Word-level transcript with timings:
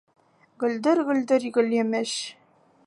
Гөлдөр-гөлдөр 0.63 1.43
гөлйемеш. 1.59 2.13